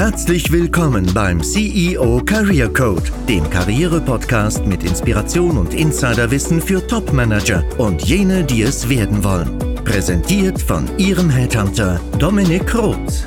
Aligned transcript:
Herzlich 0.00 0.50
willkommen 0.50 1.12
beim 1.12 1.42
CEO 1.42 2.22
Career 2.24 2.72
Code, 2.72 3.02
dem 3.28 3.48
Karriere-Podcast 3.50 4.64
mit 4.64 4.82
Inspiration 4.82 5.58
und 5.58 5.74
Insiderwissen 5.74 6.62
für 6.62 6.86
Top-Manager 6.86 7.64
und 7.78 8.02
jene, 8.02 8.42
die 8.42 8.62
es 8.62 8.88
werden 8.88 9.22
wollen. 9.22 9.58
Präsentiert 9.84 10.60
von 10.60 10.88
Ihrem 10.98 11.28
Headhunter 11.28 12.00
Dominik 12.18 12.74
Roth. 12.74 13.26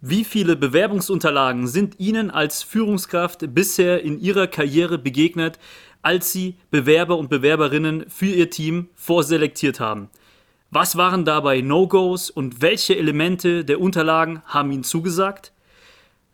Wie 0.00 0.24
viele 0.24 0.56
Bewerbungsunterlagen 0.56 1.66
sind 1.66 2.00
Ihnen 2.00 2.30
als 2.30 2.62
Führungskraft 2.62 3.54
bisher 3.54 4.02
in 4.02 4.18
Ihrer 4.18 4.46
Karriere 4.46 4.96
begegnet, 4.96 5.58
als 6.00 6.32
Sie 6.32 6.56
Bewerber 6.70 7.18
und 7.18 7.28
Bewerberinnen 7.28 8.06
für 8.08 8.24
Ihr 8.24 8.48
Team 8.48 8.88
vorselektiert 8.94 9.80
haben? 9.80 10.08
Was 10.72 10.96
waren 10.96 11.24
dabei 11.24 11.62
No-Gos 11.62 12.30
und 12.30 12.62
welche 12.62 12.96
Elemente 12.96 13.64
der 13.64 13.80
Unterlagen 13.80 14.40
haben 14.46 14.70
Ihnen 14.70 14.84
zugesagt? 14.84 15.52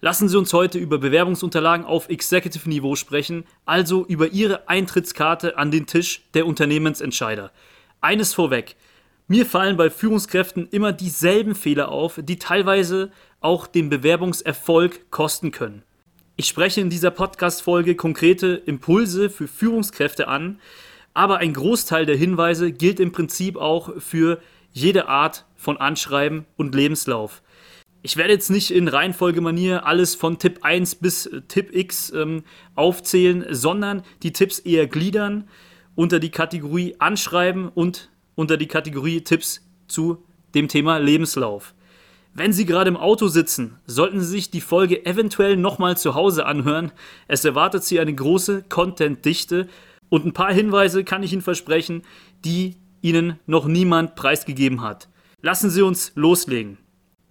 Lassen 0.03 0.29
Sie 0.29 0.37
uns 0.37 0.53
heute 0.53 0.79
über 0.79 0.99
Bewerbungsunterlagen 0.99 1.87
auf 1.87 2.11
Executive-Niveau 2.11 2.97
sprechen, 2.97 3.45
also 3.65 4.05
über 4.05 4.29
Ihre 4.29 4.69
Eintrittskarte 4.69 5.57
an 5.57 5.71
den 5.71 5.87
Tisch 5.87 6.23
der 6.35 6.47
Unternehmensentscheider. 6.47 7.51
Eines 8.03 8.35
vorweg. 8.35 8.77
Mir 9.27 9.47
fallen 9.47 9.79
bei 9.79 9.89
Führungskräften 9.89 10.69
immer 10.71 10.93
dieselben 10.93 11.55
Fehler 11.55 11.89
auf, 11.91 12.21
die 12.23 12.39
teilweise 12.39 13.11
auch 13.41 13.67
den 13.67 13.89
Bewerbungserfolg 13.89 15.11
kosten 15.11 15.51
können. 15.51 15.83
Ich 16.37 16.47
spreche 16.47 16.83
in 16.83 16.91
dieser 16.91 17.11
Podcast-Folge 17.11 17.95
konkrete 17.95 18.49
Impulse 18.67 19.31
für 19.31 19.49
Führungskräfte 19.49 20.29
an, 20.29 20.61
aber 21.17 21.39
ein 21.39 21.55
Großteil 21.55 22.05
der 22.05 22.17
Hinweise 22.17 22.73
gilt 22.73 23.01
im 23.01 23.11
Prinzip 23.11 23.57
auch 23.57 23.91
für 24.03 24.39
jede 24.73 25.09
Art 25.09 25.47
von 25.57 25.79
Anschreiben 25.79 26.45
und 26.57 26.75
Lebenslauf. 26.75 27.43
Ich 28.03 28.19
werde 28.19 28.35
jetzt 28.35 28.51
nicht 28.51 28.71
in 28.71 28.87
Reihenfolgemanier 28.87 29.87
alles 29.87 30.15
von 30.15 30.39
Tipp 30.39 30.59
1 30.61 30.97
bis 30.97 31.31
Tipp 31.49 31.75
X 31.75 32.13
ähm, 32.15 32.45
aufzählen, 32.75 33.47
sondern 33.49 34.03
die 34.23 34.35
Tipps 34.35 34.59
eher 34.59 34.87
gliedern 34.87 35.49
unter 35.95 36.21
die 36.21 36.31
Kategorie 36.31 36.97
Anschreiben 36.99 37.71
und 37.71 38.11
unter 38.35 38.59
die 38.59 38.69
Kategorie 38.69 39.23
Tipps 39.23 39.67
zu 39.89 40.23
dem 40.55 40.69
Thema 40.69 40.99
Lebenslauf. 40.99 41.73
Wenn 42.35 42.53
Sie 42.53 42.67
gerade 42.67 42.89
im 42.89 42.99
Auto 42.99 43.29
sitzen, 43.29 43.79
sollten 43.87 44.21
Sie 44.21 44.27
sich 44.27 44.51
die 44.51 44.61
Folge 44.61 45.07
eventuell 45.07 45.57
nochmal 45.57 45.97
zu 45.97 46.15
Hause 46.15 46.45
anhören. 46.45 46.93
Es 47.27 47.47
erwartet 47.47 47.85
Sie 47.85 47.99
eine 48.01 48.15
große 48.15 48.65
Content-Dichte 48.69 49.67
und 50.09 50.25
ein 50.25 50.33
paar 50.33 50.53
Hinweise 50.53 51.05
kann 51.05 51.23
ich 51.23 51.33
Ihnen 51.33 51.43
versprechen, 51.43 52.03
die 52.45 52.77
Ihnen 53.03 53.39
noch 53.47 53.67
niemand 53.67 54.17
preisgegeben 54.17 54.83
hat. 54.83 55.09
Lassen 55.43 55.71
Sie 55.71 55.83
uns 55.83 56.13
loslegen. 56.15 56.79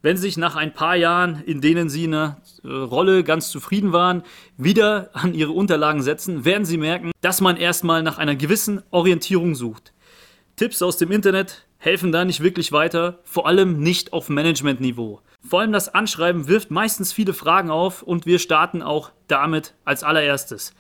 Wenn 0.02 0.18
Sie 0.18 0.24
sich 0.24 0.38
nach 0.38 0.56
ein 0.56 0.72
paar 0.72 0.96
Jahren, 0.96 1.42
in 1.46 1.62
denen 1.62 1.90
Sie 1.90 2.04
in 2.04 2.14
einer 2.14 2.38
äh, 2.64 2.68
Rolle 2.68 3.24
ganz 3.24 3.50
zufrieden 3.50 3.92
waren, 3.92 4.22
wieder 4.56 5.10
an 5.14 5.34
Ihre 5.34 5.52
Unterlagen 5.52 6.04
setzen, 6.04 6.46
werden 6.46 6.64
Sie 6.64 6.78
merken, 6.78 7.12
dass 7.22 7.42
man 7.42 7.58
erstmal 7.58 8.04
nach 8.04 8.20
einer 8.20 8.36
gewissen 8.36 8.84
Orientierung 8.92 9.56
sucht. 9.56 9.94
Tipps 10.58 10.84
aus 10.84 10.98
dem 10.98 11.12
Internet 11.12 11.66
helfen 11.80 12.12
da 12.12 12.24
nicht 12.24 12.42
wirklich 12.42 12.72
weiter, 12.72 13.20
vor 13.24 13.48
allem 13.48 13.80
nicht 13.80 14.14
auf 14.14 14.30
Managementniveau. 14.30 15.22
Vor 15.44 15.62
allem 15.62 15.72
das 15.72 15.90
Anschreiben 15.90 16.48
wirft 16.48 16.72
meistens 16.72 17.12
viele 17.12 17.34
Fragen 17.34 17.70
auf 17.70 18.02
und 18.02 18.26
wir 18.26 18.40
starten 18.40 18.82
auch 18.82 19.12
damit 19.28 19.74
als 19.86 20.04
allererstes. 20.04 20.74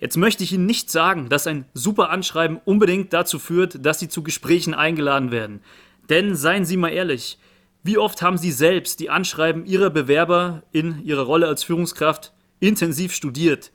Jetzt 0.00 0.16
möchte 0.16 0.42
ich 0.42 0.52
Ihnen 0.52 0.64
nicht 0.64 0.90
sagen, 0.90 1.28
dass 1.28 1.46
ein 1.46 1.66
super 1.74 2.08
Anschreiben 2.08 2.58
unbedingt 2.64 3.12
dazu 3.12 3.38
führt, 3.38 3.84
dass 3.84 4.00
Sie 4.00 4.08
zu 4.08 4.22
Gesprächen 4.22 4.72
eingeladen 4.72 5.30
werden. 5.30 5.60
Denn 6.08 6.34
seien 6.34 6.64
Sie 6.64 6.78
mal 6.78 6.88
ehrlich, 6.88 7.38
wie 7.82 7.98
oft 7.98 8.22
haben 8.22 8.38
Sie 8.38 8.50
selbst 8.50 9.00
die 9.00 9.10
Anschreiben 9.10 9.66
Ihrer 9.66 9.90
Bewerber 9.90 10.62
in 10.72 11.04
Ihrer 11.04 11.22
Rolle 11.22 11.48
als 11.48 11.64
Führungskraft 11.64 12.32
intensiv 12.60 13.12
studiert? 13.12 13.72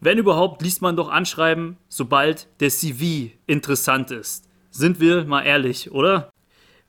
Wenn 0.00 0.18
überhaupt, 0.18 0.62
liest 0.62 0.82
man 0.82 0.96
doch 0.96 1.08
Anschreiben, 1.08 1.78
sobald 1.88 2.46
der 2.60 2.70
CV 2.70 3.32
interessant 3.46 4.12
ist. 4.12 4.44
Sind 4.70 5.00
wir 5.00 5.24
mal 5.24 5.42
ehrlich, 5.42 5.90
oder? 5.90 6.30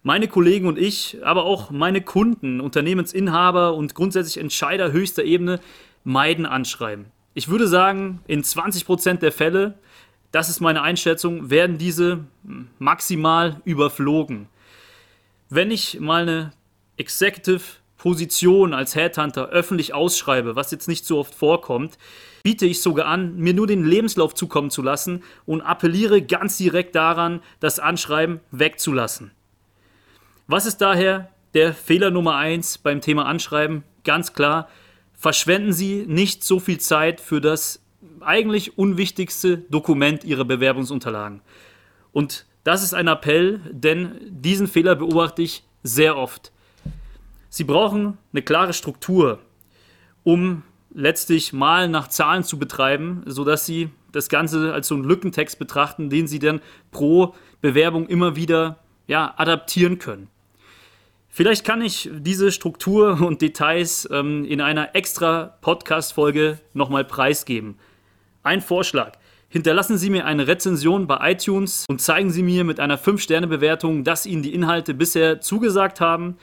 Meine 0.04 0.28
Kollegen 0.28 0.68
und 0.68 0.78
ich, 0.78 1.18
aber 1.24 1.46
auch 1.46 1.72
meine 1.72 2.02
Kunden, 2.02 2.62
Unternehmensinhaber 2.62 3.74
und 3.74 3.96
grundsätzlich 3.96 4.38
Entscheider 4.38 4.92
höchster 4.92 5.24
Ebene 5.24 5.60
meiden 6.04 6.46
Anschreiben. 6.46 7.06
Ich 7.38 7.50
würde 7.50 7.68
sagen, 7.68 8.20
in 8.26 8.42
20% 8.42 9.20
der 9.20 9.32
Fälle, 9.32 9.76
das 10.32 10.50
ist 10.50 10.60
meine 10.60 10.82
Einschätzung, 10.82 11.52
werden 11.52 11.78
diese 11.78 12.26
maximal 12.80 13.62
überflogen. 13.64 14.50
Wenn 15.48 15.70
ich 15.70 16.00
mal 16.00 16.24
eine 16.24 16.52
Executive 16.98 17.62
Position 18.00 18.74
als 18.74 18.96
Headhunter 18.96 19.50
öffentlich 19.50 19.94
ausschreibe, 19.94 20.56
was 20.56 20.72
jetzt 20.72 20.88
nicht 20.88 21.06
so 21.06 21.20
oft 21.20 21.36
vorkommt, 21.36 22.00
biete 22.42 22.66
ich 22.66 22.82
sogar 22.82 23.06
an, 23.06 23.36
mir 23.36 23.54
nur 23.54 23.68
den 23.68 23.86
Lebenslauf 23.86 24.34
zukommen 24.34 24.72
zu 24.72 24.82
lassen 24.82 25.22
und 25.46 25.62
appelliere 25.62 26.24
ganz 26.24 26.58
direkt 26.58 26.96
daran, 26.96 27.44
das 27.60 27.78
Anschreiben 27.78 28.40
wegzulassen. 28.50 29.30
Was 30.48 30.66
ist 30.66 30.78
daher 30.80 31.30
der 31.54 31.76
Fehler 31.76 32.10
Nummer 32.10 32.36
1 32.38 32.80
beim 32.80 33.00
Thema 33.00 33.28
Anschreiben? 33.28 33.84
Ganz 34.04 34.34
klar, 34.34 34.68
verschwenden 35.18 35.74
Sie 35.74 36.06
nicht 36.08 36.44
so 36.44 36.60
viel 36.60 36.80
Zeit 36.80 37.20
für 37.20 37.42
das 37.42 37.82
eigentlich 38.22 38.78
unwichtigste 38.78 39.58
Dokument 39.58 40.24
Ihrer 40.24 40.46
Bewerbungsunterlagen. 40.46 41.42
Und 42.14 42.46
das 42.64 42.84
ist 42.84 42.94
ein 42.94 43.08
Appell, 43.08 43.60
denn 43.72 44.16
diesen 44.30 44.68
Fehler 44.68 44.96
beobachte 44.96 45.42
ich 45.42 45.64
sehr 45.84 46.16
oft. 46.18 46.52
Sie 47.50 47.64
brauchen 47.64 48.18
eine 48.32 48.42
klare 48.44 48.74
Struktur, 48.74 49.40
um 50.24 50.64
letztlich 50.94 51.54
mal 51.54 51.90
nach 51.90 52.08
Zahlen 52.08 52.44
zu 52.44 52.60
betreiben, 52.60 53.24
sodass 53.26 53.66
Sie 53.66 53.90
das 54.12 54.30
Ganze 54.30 54.74
als 54.74 54.88
so 54.88 54.96
einen 54.96 55.04
Lückentext 55.04 55.58
betrachten, 55.60 56.10
den 56.10 56.28
Sie 56.28 56.40
dann 56.40 56.62
pro 56.92 57.36
Bewerbung 57.62 58.08
immer 58.08 58.36
wieder 58.36 58.80
ja, 59.08 59.34
adaptieren 59.38 60.00
können. 60.00 60.28
Vielleicht 61.38 61.66
kann 61.66 61.84
ich 61.84 62.10
diese 62.12 62.52
Struktur 62.52 63.22
und 63.22 63.44
Details 63.44 64.10
ähm, 64.12 64.44
in 64.44 64.60
einer 64.60 64.96
extra 64.96 65.56
Podcast-Folge 65.62 66.58
nochmal 66.74 67.06
preisgeben. 67.06 67.78
Ein 68.42 68.60
Vorschlag. 68.60 69.20
Hinterlassen 69.48 70.00
Sie 70.00 70.10
mir 70.10 70.26
eine 70.26 70.48
Rezension 70.48 71.06
bei 71.06 71.34
iTunes 71.34 71.86
und 71.88 72.02
zeigen 72.02 72.32
Sie 72.32 72.42
mir 72.42 72.64
mit 72.64 72.80
einer 72.80 72.98
5-Sterne-Bewertung, 72.98 74.04
dass 74.04 74.26
Ihnen 74.26 74.42
die 74.42 74.52
Inhalte 74.52 74.96
bisher 74.96 75.40
zugesagt 75.40 76.02
haben. 76.02 76.38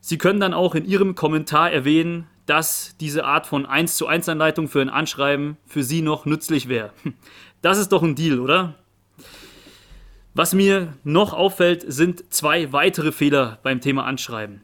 Sie 0.00 0.18
können 0.18 0.40
dann 0.40 0.52
auch 0.52 0.74
in 0.74 0.84
Ihrem 0.84 1.14
Kommentar 1.14 1.70
erwähnen, 1.70 2.26
dass 2.44 2.96
diese 2.98 3.24
Art 3.24 3.46
von 3.46 3.66
1 3.66 3.96
zu 3.96 4.08
1 4.08 4.28
Anleitung 4.28 4.66
für 4.66 4.80
ein 4.80 4.90
Anschreiben 4.90 5.58
für 5.64 5.84
Sie 5.84 6.02
noch 6.02 6.26
nützlich 6.26 6.68
wäre. 6.68 6.90
Das 7.62 7.78
ist 7.78 7.92
doch 7.92 8.02
ein 8.02 8.16
Deal, 8.16 8.40
oder? 8.40 8.74
Was 10.34 10.54
mir 10.54 10.94
noch 11.04 11.34
auffällt, 11.34 11.84
sind 11.86 12.32
zwei 12.32 12.72
weitere 12.72 13.12
Fehler 13.12 13.58
beim 13.62 13.82
Thema 13.82 14.04
Anschreiben. 14.04 14.62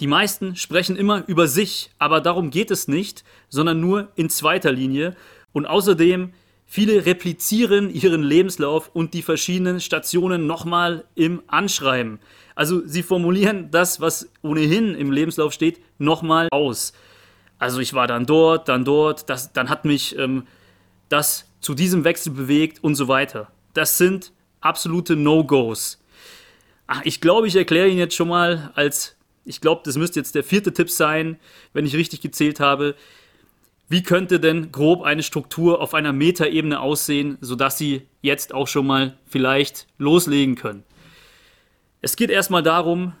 Die 0.00 0.08
meisten 0.08 0.56
sprechen 0.56 0.96
immer 0.96 1.22
über 1.28 1.46
sich, 1.46 1.90
aber 2.00 2.20
darum 2.20 2.50
geht 2.50 2.72
es 2.72 2.88
nicht, 2.88 3.22
sondern 3.48 3.80
nur 3.80 4.08
in 4.16 4.28
zweiter 4.28 4.72
Linie. 4.72 5.14
Und 5.52 5.66
außerdem, 5.66 6.32
viele 6.66 7.06
replizieren 7.06 7.88
ihren 7.88 8.24
Lebenslauf 8.24 8.90
und 8.92 9.14
die 9.14 9.22
verschiedenen 9.22 9.80
Stationen 9.80 10.48
nochmal 10.48 11.04
im 11.14 11.40
Anschreiben. 11.46 12.18
Also 12.56 12.84
sie 12.84 13.04
formulieren 13.04 13.70
das, 13.70 14.00
was 14.00 14.28
ohnehin 14.42 14.96
im 14.96 15.12
Lebenslauf 15.12 15.52
steht, 15.52 15.80
nochmal 15.98 16.48
aus. 16.50 16.92
Also 17.60 17.78
ich 17.78 17.94
war 17.94 18.08
dann 18.08 18.26
dort, 18.26 18.68
dann 18.68 18.84
dort, 18.84 19.30
das, 19.30 19.52
dann 19.52 19.70
hat 19.70 19.84
mich 19.84 20.18
ähm, 20.18 20.48
das 21.08 21.48
zu 21.60 21.74
diesem 21.74 22.02
Wechsel 22.02 22.32
bewegt 22.32 22.82
und 22.82 22.96
so 22.96 23.06
weiter. 23.06 23.52
Das 23.72 23.98
sind 23.98 24.32
absolute 24.64 25.16
No-Gos. 25.16 26.00
Ich 27.04 27.20
glaube, 27.20 27.46
ich 27.46 27.56
erkläre 27.56 27.88
Ihnen 27.88 27.98
jetzt 27.98 28.14
schon 28.14 28.28
mal 28.28 28.70
als, 28.74 29.16
ich 29.44 29.60
glaube, 29.60 29.82
das 29.84 29.96
müsste 29.96 30.20
jetzt 30.20 30.34
der 30.34 30.44
vierte 30.44 30.72
Tipp 30.72 30.90
sein, 30.90 31.38
wenn 31.72 31.86
ich 31.86 31.94
richtig 31.96 32.20
gezählt 32.20 32.60
habe. 32.60 32.94
Wie 33.88 34.02
könnte 34.02 34.40
denn 34.40 34.72
grob 34.72 35.02
eine 35.02 35.22
Struktur 35.22 35.80
auf 35.80 35.94
einer 35.94 36.12
Metaebene 36.12 36.80
aussehen, 36.80 37.38
sodass 37.40 37.78
Sie 37.78 38.02
jetzt 38.22 38.54
auch 38.54 38.68
schon 38.68 38.86
mal 38.86 39.18
vielleicht 39.26 39.86
loslegen 39.98 40.56
können? 40.56 40.84
Es 42.00 42.16
geht 42.16 42.30
erstmal 42.30 42.62
darum, 42.62 43.14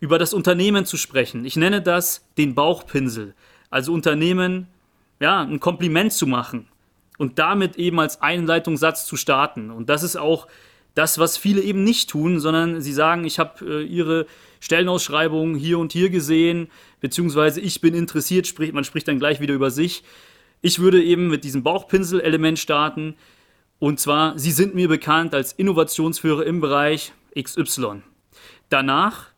über 0.00 0.18
das 0.18 0.34
Unternehmen 0.34 0.84
zu 0.84 0.96
sprechen. 0.96 1.44
Ich 1.44 1.56
nenne 1.56 1.80
das 1.80 2.26
den 2.36 2.54
Bauchpinsel. 2.54 3.34
Also 3.70 3.92
Unternehmen, 3.92 4.68
ja, 5.20 5.40
ein 5.40 5.60
Kompliment 5.60 6.12
zu 6.12 6.26
machen 6.26 6.68
und 7.18 7.38
damit 7.38 7.76
eben 7.76 8.00
als 8.00 8.20
Einleitungssatz 8.20 9.06
zu 9.06 9.16
starten. 9.16 9.70
Und 9.70 9.88
das 9.88 10.02
ist 10.02 10.16
auch 10.16 10.48
das, 10.94 11.18
was 11.18 11.36
viele 11.36 11.62
eben 11.62 11.84
nicht 11.84 12.10
tun, 12.10 12.40
sondern 12.40 12.80
sie 12.80 12.92
sagen, 12.92 13.24
ich 13.24 13.38
habe 13.38 13.82
äh, 13.82 13.84
ihre 13.84 14.26
Stellenausschreibung 14.60 15.54
hier 15.54 15.78
und 15.78 15.92
hier 15.92 16.10
gesehen, 16.10 16.68
beziehungsweise 17.00 17.60
ich 17.60 17.80
bin 17.80 17.94
interessiert, 17.94 18.46
sprich, 18.46 18.72
man 18.72 18.84
spricht 18.84 19.08
dann 19.08 19.18
gleich 19.18 19.40
wieder 19.40 19.54
über 19.54 19.70
sich. 19.70 20.04
Ich 20.60 20.78
würde 20.78 21.02
eben 21.02 21.28
mit 21.28 21.44
diesem 21.44 21.62
Bauchpinsel-Element 21.62 22.58
starten. 22.58 23.16
Und 23.78 23.98
zwar, 23.98 24.38
Sie 24.38 24.52
sind 24.52 24.74
mir 24.74 24.88
bekannt 24.88 25.34
als 25.34 25.52
Innovationsführer 25.52 26.46
im 26.46 26.60
Bereich 26.60 27.12
XY. 27.40 28.02
Danach 28.68 29.30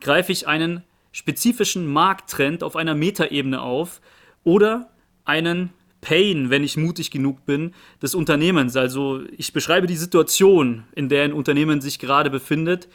greife 0.00 0.32
ich 0.32 0.48
einen 0.48 0.82
spezifischen 1.12 1.86
Markttrend 1.86 2.62
auf 2.62 2.74
einer 2.74 2.94
Metaebene 2.94 3.60
auf 3.60 4.00
oder 4.44 4.90
einen 5.24 5.70
Pain, 6.02 6.50
wenn 6.50 6.64
ich 6.64 6.76
mutig 6.76 7.10
genug 7.10 7.46
bin, 7.46 7.72
des 8.02 8.14
Unternehmens. 8.14 8.76
Also 8.76 9.22
ich 9.38 9.54
beschreibe 9.54 9.86
die 9.86 9.96
Situation, 9.96 10.84
in 10.94 11.08
der 11.08 11.24
ein 11.24 11.32
Unternehmen 11.32 11.80
sich 11.80 11.98
gerade 11.98 12.28
befindet. 12.28 12.88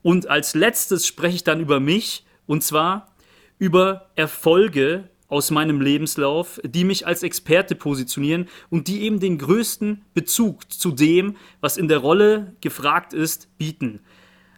Und 0.00 0.30
als 0.30 0.54
letztes 0.54 1.06
spreche 1.06 1.36
ich 1.36 1.44
dann 1.44 1.60
über 1.60 1.80
mich 1.80 2.24
und 2.46 2.62
zwar 2.62 3.14
über 3.58 4.10
Erfolge 4.14 5.10
aus 5.26 5.50
meinem 5.50 5.80
Lebenslauf, 5.80 6.60
die 6.64 6.84
mich 6.84 7.06
als 7.06 7.22
Experte 7.22 7.74
positionieren 7.74 8.46
und 8.70 8.86
die 8.86 9.02
eben 9.02 9.18
den 9.18 9.38
größten 9.38 10.02
Bezug 10.14 10.70
zu 10.72 10.92
dem, 10.92 11.36
was 11.60 11.76
in 11.76 11.88
der 11.88 11.98
Rolle 11.98 12.54
gefragt 12.60 13.12
ist, 13.12 13.48
bieten. 13.58 14.00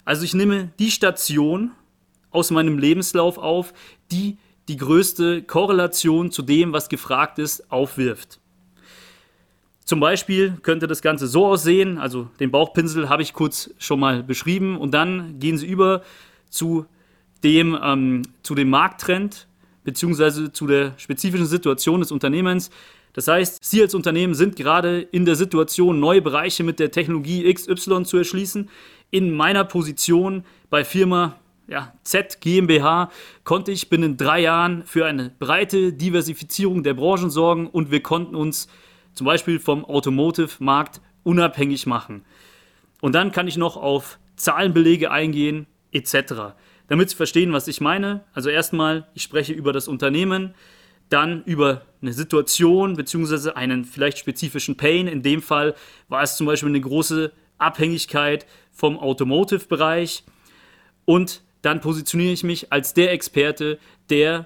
Also 0.05 0.23
ich 0.23 0.35
nehme 0.35 0.71
die 0.77 0.91
Station 0.91 1.71
aus 2.29 2.51
meinem 2.51 2.77
Lebenslauf 2.77 3.37
auf, 3.39 3.73
die 4.11 4.37
die 4.67 4.77
größte 4.77 5.43
Korrelation 5.43 6.31
zu 6.31 6.41
dem, 6.41 6.73
was 6.73 6.89
gefragt 6.89 7.39
ist, 7.39 7.71
aufwirft. 7.71 8.39
Zum 9.85 10.01
Beispiel 10.01 10.57
könnte 10.63 10.87
das 10.87 11.01
Ganze 11.01 11.27
so 11.27 11.45
aussehen, 11.45 11.97
also 11.97 12.27
den 12.41 12.51
Bauchpinsel 12.51 13.07
habe 13.07 13.21
ich 13.21 13.31
kurz 13.33 13.69
schon 13.77 14.01
mal 14.01 14.21
beschrieben 14.21 14.77
und 14.77 14.91
dann 14.91 15.39
gehen 15.39 15.57
Sie 15.57 15.65
über 15.65 16.03
zu 16.49 16.85
dem, 17.43 17.77
ähm, 17.81 18.23
zu 18.43 18.53
dem 18.53 18.69
Markttrend 18.69 19.47
beziehungsweise 19.85 20.51
zu 20.51 20.67
der 20.67 20.93
spezifischen 20.97 21.45
Situation 21.45 22.01
des 22.01 22.11
Unternehmens. 22.11 22.69
Das 23.13 23.29
heißt, 23.29 23.63
Sie 23.63 23.81
als 23.81 23.95
Unternehmen 23.95 24.35
sind 24.35 24.57
gerade 24.57 24.99
in 24.99 25.23
der 25.23 25.37
Situation, 25.37 26.01
neue 26.01 26.21
Bereiche 26.21 26.65
mit 26.65 26.79
der 26.79 26.91
Technologie 26.91 27.51
XY 27.53 28.03
zu 28.03 28.17
erschließen. 28.17 28.69
In 29.09 29.31
meiner 29.31 29.63
Position 29.63 30.43
bei 30.69 30.83
Firma 30.83 31.39
ja, 31.67 31.93
Z 32.03 32.39
GmbH 32.41 33.11
konnte 33.43 33.71
ich 33.71 33.89
binnen 33.89 34.17
drei 34.17 34.41
Jahren 34.41 34.83
für 34.85 35.05
eine 35.05 35.29
breite 35.37 35.93
Diversifizierung 35.93 36.83
der 36.83 36.93
Branchen 36.93 37.29
sorgen 37.29 37.67
und 37.67 37.91
wir 37.91 38.01
konnten 38.01 38.35
uns 38.35 38.67
zum 39.13 39.25
Beispiel 39.25 39.59
vom 39.59 39.83
Automotive-Markt 39.83 41.01
unabhängig 41.23 41.85
machen. 41.85 42.23
Und 43.01 43.13
dann 43.13 43.31
kann 43.31 43.47
ich 43.47 43.57
noch 43.57 43.75
auf 43.75 44.19
Zahlenbelege 44.37 45.11
eingehen 45.11 45.67
etc. 45.91 46.55
Damit 46.87 47.09
Sie 47.09 47.15
verstehen, 47.15 47.51
was 47.51 47.67
ich 47.67 47.81
meine, 47.81 48.23
also 48.33 48.49
erstmal, 48.49 49.07
ich 49.13 49.23
spreche 49.23 49.53
über 49.53 49.73
das 49.73 49.87
Unternehmen, 49.87 50.55
dann 51.09 51.43
über 51.43 51.83
eine 52.01 52.13
Situation 52.13 52.95
bzw. 52.95 53.51
einen 53.51 53.85
vielleicht 53.85 54.17
spezifischen 54.17 54.77
Pain. 54.77 55.07
In 55.07 55.21
dem 55.21 55.41
Fall 55.41 55.75
war 56.07 56.21
es 56.21 56.37
zum 56.37 56.47
Beispiel 56.47 56.69
eine 56.69 56.81
große 56.81 57.31
Abhängigkeit 57.57 58.45
vom 58.71 58.99
Automotive-Bereich 58.99 60.23
und 61.05 61.41
dann 61.67 61.81
positioniere 61.81 62.31
ich 62.31 62.45
mich 62.45 62.71
als 62.71 62.93
der 62.93 63.11
Experte, 63.11 63.77
der 64.09 64.45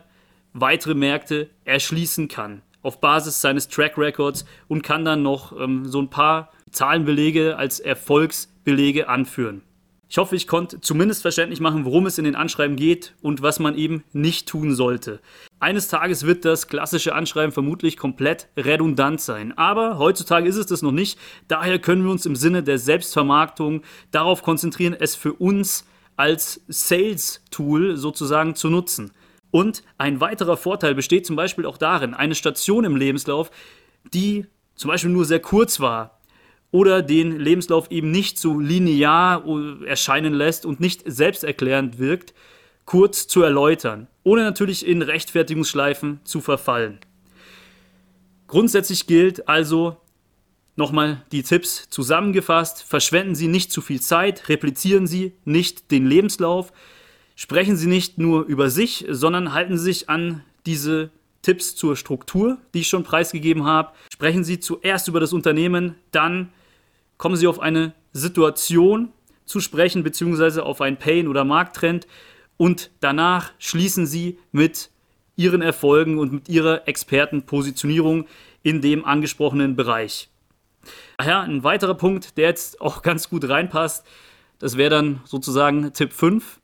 weitere 0.54 0.96
Märkte 0.96 1.52
erschließen 1.66 2.28
kann 2.28 2.64
auf 2.82 3.00
Basis 3.00 3.42
seines 3.42 3.68
Track 3.68 3.96
Records 3.96 4.44
und 4.68 4.82
kann 4.82 5.06
dann 5.06 5.22
noch 5.22 5.56
ähm, 5.56 5.86
so 5.86 6.02
ein 6.02 6.10
paar 6.10 6.52
Zahlenbelege 6.72 7.58
als 7.58 7.80
Erfolgsbelege 7.80 9.08
anführen. 9.08 9.62
Ich 10.10 10.18
hoffe, 10.18 10.36
ich 10.36 10.48
konnte 10.48 10.82
zumindest 10.82 11.22
verständlich 11.22 11.62
machen, 11.62 11.86
worum 11.86 12.08
es 12.08 12.18
in 12.18 12.26
den 12.26 12.36
Anschreiben 12.36 12.76
geht 12.76 13.14
und 13.22 13.44
was 13.44 13.60
man 13.60 13.78
eben 13.78 14.04
nicht 14.14 14.50
tun 14.50 14.74
sollte. 14.74 15.22
Eines 15.60 15.90
Tages 15.90 16.26
wird 16.26 16.44
das 16.44 16.68
klassische 16.68 17.14
Anschreiben 17.14 17.54
vermutlich 17.54 17.98
komplett 17.98 18.50
redundant 18.58 19.22
sein. 19.22 19.58
Aber 19.58 20.00
heutzutage 20.00 20.50
ist 20.50 20.58
es 20.58 20.66
das 20.66 20.82
noch 20.82 20.92
nicht. 20.92 21.20
Daher 21.48 21.80
können 21.80 22.04
wir 22.04 22.12
uns 22.12 22.26
im 22.26 22.36
Sinne 22.36 22.64
der 22.64 22.80
Selbstvermarktung 22.80 23.84
darauf 24.10 24.42
konzentrieren, 24.42 24.98
es 25.00 25.16
für 25.16 25.34
uns 25.34 25.86
als 26.22 26.62
Sales-Tool 26.68 27.98
sozusagen 27.98 28.54
zu 28.54 28.70
nutzen. 28.70 29.12
Und 29.50 29.82
ein 29.98 30.22
weiterer 30.22 30.56
Vorteil 30.56 30.94
besteht 30.94 31.26
zum 31.26 31.36
Beispiel 31.36 31.66
auch 31.66 31.80
darin, 31.80 32.14
eine 32.14 32.36
Station 32.36 32.86
im 32.86 32.96
Lebenslauf, 32.96 33.50
die 34.14 34.46
zum 34.76 34.90
Beispiel 34.90 35.10
nur 35.10 35.26
sehr 35.26 35.40
kurz 35.40 35.80
war 35.80 36.20
oder 36.70 37.02
den 37.02 37.40
Lebenslauf 37.40 37.90
eben 37.90 38.12
nicht 38.12 38.38
so 38.38 38.60
linear 38.60 39.44
erscheinen 39.84 40.36
lässt 40.36 40.64
und 40.64 40.80
nicht 40.80 41.02
selbsterklärend 41.06 41.98
wirkt, 41.98 42.36
kurz 42.86 43.28
zu 43.28 43.42
erläutern, 43.42 44.08
ohne 44.24 44.44
natürlich 44.44 44.86
in 44.86 45.02
Rechtfertigungsschleifen 45.02 46.20
zu 46.24 46.40
verfallen. 46.40 47.00
Grundsätzlich 48.46 49.08
gilt 49.08 49.50
also, 49.50 49.98
Nochmal 50.82 51.22
die 51.32 51.44
Tipps 51.44 51.92
zusammengefasst. 51.92 52.82
Verschwenden 52.82 53.36
Sie 53.36 53.48
nicht 53.48 53.72
zu 53.72 53.82
viel 53.82 54.02
Zeit, 54.02 54.50
replizieren 54.50 55.06
Sie 55.06 55.34
nicht 55.46 55.92
den 55.92 56.08
Lebenslauf, 56.08 56.74
sprechen 57.36 57.78
Sie 57.78 57.86
nicht 57.86 58.18
nur 58.18 58.46
über 58.46 58.72
sich, 58.72 59.06
sondern 59.08 59.54
halten 59.54 59.78
Sie 59.78 59.84
sich 59.84 60.10
an 60.10 60.44
diese 60.66 61.12
Tipps 61.44 61.76
zur 61.76 61.96
Struktur, 61.96 62.58
die 62.74 62.80
ich 62.80 62.88
schon 62.88 63.04
preisgegeben 63.04 63.64
habe. 63.64 63.92
Sprechen 64.12 64.44
Sie 64.44 64.60
zuerst 64.60 65.08
über 65.08 65.20
das 65.20 65.34
Unternehmen, 65.34 65.94
dann 66.10 66.50
kommen 67.18 67.36
Sie 67.36 67.46
auf 67.46 67.60
eine 67.60 67.94
Situation 68.12 69.10
zu 69.46 69.60
sprechen, 69.60 70.02
beziehungsweise 70.02 70.64
auf 70.64 70.82
einen 70.82 70.98
Pain- 70.98 71.28
oder 71.28 71.44
Markttrend 71.44 72.08
und 72.58 72.90
danach 73.02 73.52
schließen 73.60 74.08
Sie 74.08 74.40
mit 74.52 74.90
Ihren 75.36 75.62
Erfolgen 75.62 76.18
und 76.18 76.34
mit 76.34 76.50
Ihrer 76.50 76.88
Expertenpositionierung 76.88 78.26
in 78.64 78.82
dem 78.82 79.06
angesprochenen 79.06 79.76
Bereich. 79.76 80.32
Ach 81.18 81.26
ja, 81.26 81.42
ein 81.42 81.64
weiterer 81.64 81.96
Punkt, 81.96 82.38
der 82.38 82.48
jetzt 82.48 82.82
auch 82.82 83.02
ganz 83.02 83.30
gut 83.30 83.48
reinpasst, 83.48 84.06
das 84.60 84.78
wäre 84.78 84.90
dann 84.90 85.22
sozusagen 85.26 85.92
Tipp 85.94 86.14
5. 86.14 86.60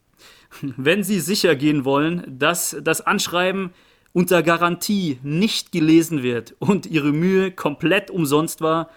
Wenn 0.62 1.04
Sie 1.04 1.19
sicher 1.19 1.56
gehen 1.56 1.86
wollen, 1.86 2.24
dass 2.40 2.75
das 2.81 3.02
Anschreiben 3.02 3.72
unter 4.14 4.42
Garantie 4.44 5.19
nicht 5.24 5.72
gelesen 5.72 6.24
wird 6.24 6.56
und 6.60 6.86
Ihre 6.86 7.12
Mühe 7.12 7.52
komplett 7.52 8.10
umsonst 8.10 8.62
war, 8.62 8.90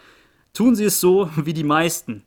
tun 0.54 0.74
Sie 0.74 0.84
es 0.84 1.00
so 1.00 1.30
wie 1.36 1.54
die 1.54 1.64
meisten. 1.64 2.22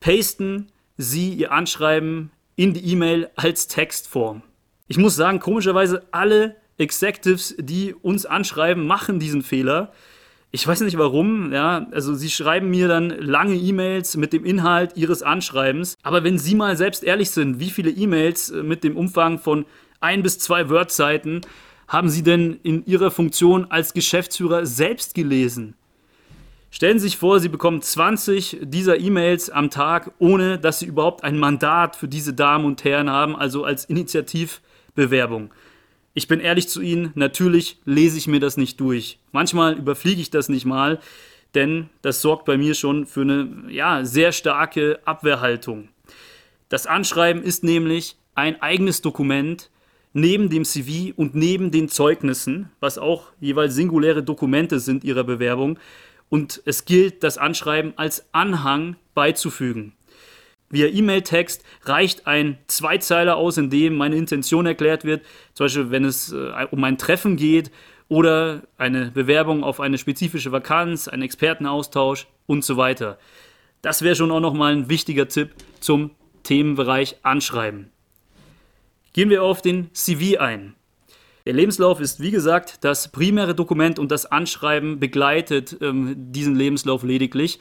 Pasten 0.00 0.68
Sie 0.96 1.34
Ihr 1.34 1.52
Anschreiben 1.52 2.30
in 2.56 2.74
die 2.74 2.92
E-Mail 2.92 3.30
als 3.36 3.68
Textform. 3.68 4.42
Ich 4.88 4.98
muss 4.98 5.16
sagen, 5.16 5.38
komischerweise 5.38 6.06
alle 6.10 6.56
Executives, 6.78 7.54
die 7.58 7.94
uns 7.94 8.24
anschreiben, 8.24 8.86
machen 8.86 9.18
diesen 9.18 9.42
Fehler. 9.42 9.92
Ich 10.50 10.66
weiß 10.66 10.80
nicht 10.80 10.96
warum, 10.96 11.52
ja, 11.52 11.86
also 11.90 12.14
sie 12.14 12.30
schreiben 12.30 12.70
mir 12.70 12.88
dann 12.88 13.10
lange 13.10 13.54
E-Mails 13.54 14.16
mit 14.16 14.32
dem 14.32 14.46
Inhalt 14.46 14.96
ihres 14.96 15.22
Anschreibens, 15.22 15.98
aber 16.02 16.24
wenn 16.24 16.38
sie 16.38 16.54
mal 16.54 16.74
selbst 16.74 17.04
ehrlich 17.04 17.30
sind, 17.30 17.60
wie 17.60 17.68
viele 17.68 17.90
E-Mails 17.90 18.50
äh, 18.50 18.62
mit 18.62 18.82
dem 18.82 18.96
Umfang 18.96 19.38
von 19.38 19.66
ein 20.00 20.22
bis 20.22 20.38
zwei 20.38 20.70
Wordseiten 20.70 21.42
haben 21.86 22.08
sie 22.08 22.22
denn 22.22 22.60
in 22.62 22.84
ihrer 22.86 23.10
Funktion 23.10 23.66
als 23.70 23.92
Geschäftsführer 23.92 24.64
selbst 24.64 25.14
gelesen? 25.14 25.74
Stellen 26.70 26.98
Sie 26.98 27.08
sich 27.08 27.16
vor, 27.16 27.40
Sie 27.40 27.48
bekommen 27.48 27.80
20 27.80 28.58
dieser 28.62 29.00
E-Mails 29.00 29.48
am 29.48 29.70
Tag, 29.70 30.12
ohne 30.18 30.58
dass 30.58 30.80
Sie 30.80 30.86
überhaupt 30.86 31.24
ein 31.24 31.38
Mandat 31.38 31.96
für 31.96 32.08
diese 32.08 32.34
Damen 32.34 32.66
und 32.66 32.84
Herren 32.84 33.08
haben, 33.08 33.36
also 33.36 33.64
als 33.64 33.86
Initiativbewerbung. 33.86 35.50
Ich 36.18 36.26
bin 36.26 36.40
ehrlich 36.40 36.68
zu 36.68 36.80
Ihnen, 36.80 37.12
natürlich 37.14 37.78
lese 37.84 38.18
ich 38.18 38.26
mir 38.26 38.40
das 38.40 38.56
nicht 38.56 38.80
durch. 38.80 39.20
Manchmal 39.30 39.78
überfliege 39.78 40.20
ich 40.20 40.30
das 40.30 40.48
nicht 40.48 40.66
mal, 40.66 40.98
denn 41.54 41.90
das 42.02 42.22
sorgt 42.22 42.44
bei 42.44 42.58
mir 42.58 42.74
schon 42.74 43.06
für 43.06 43.20
eine 43.20 43.48
ja, 43.68 44.04
sehr 44.04 44.32
starke 44.32 44.98
Abwehrhaltung. 45.04 45.90
Das 46.70 46.88
Anschreiben 46.88 47.44
ist 47.44 47.62
nämlich 47.62 48.16
ein 48.34 48.60
eigenes 48.60 49.00
Dokument 49.00 49.70
neben 50.12 50.50
dem 50.50 50.64
CV 50.64 51.14
und 51.14 51.36
neben 51.36 51.70
den 51.70 51.88
Zeugnissen, 51.88 52.68
was 52.80 52.98
auch 52.98 53.30
jeweils 53.38 53.76
singuläre 53.76 54.24
Dokumente 54.24 54.80
sind 54.80 55.04
Ihrer 55.04 55.22
Bewerbung. 55.22 55.78
Und 56.28 56.60
es 56.64 56.84
gilt, 56.84 57.22
das 57.22 57.38
Anschreiben 57.38 57.92
als 57.94 58.26
Anhang 58.32 58.96
beizufügen. 59.14 59.92
Via 60.70 60.86
E-Mail-Text 60.88 61.64
reicht 61.84 62.26
ein 62.26 62.58
Zweizeiler 62.66 63.36
aus, 63.36 63.56
in 63.56 63.70
dem 63.70 63.96
meine 63.96 64.16
Intention 64.16 64.66
erklärt 64.66 65.04
wird, 65.04 65.24
zum 65.54 65.64
Beispiel 65.64 65.90
wenn 65.90 66.04
es 66.04 66.32
äh, 66.32 66.66
um 66.70 66.84
ein 66.84 66.98
Treffen 66.98 67.36
geht 67.36 67.70
oder 68.08 68.62
eine 68.76 69.10
Bewerbung 69.10 69.64
auf 69.64 69.80
eine 69.80 69.98
spezifische 69.98 70.52
Vakanz, 70.52 71.08
einen 71.08 71.22
Expertenaustausch 71.22 72.26
und 72.46 72.64
so 72.64 72.76
weiter. 72.76 73.18
Das 73.82 74.02
wäre 74.02 74.16
schon 74.16 74.30
auch 74.30 74.40
nochmal 74.40 74.72
ein 74.72 74.88
wichtiger 74.88 75.28
Tipp 75.28 75.54
zum 75.80 76.10
Themenbereich 76.42 77.16
Anschreiben. 77.22 77.90
Gehen 79.12 79.30
wir 79.30 79.42
auf 79.42 79.62
den 79.62 79.92
CV 79.94 80.38
ein. 80.38 80.74
Der 81.46 81.54
Lebenslauf 81.54 82.00
ist 82.00 82.20
wie 82.20 82.30
gesagt 82.30 82.84
das 82.84 83.10
primäre 83.10 83.54
Dokument 83.54 83.98
und 83.98 84.10
das 84.10 84.26
Anschreiben 84.26 85.00
begleitet 85.00 85.78
ähm, 85.80 86.14
diesen 86.30 86.54
Lebenslauf 86.56 87.02
lediglich. 87.02 87.58